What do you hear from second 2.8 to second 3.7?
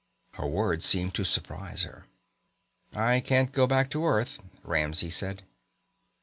"I can't go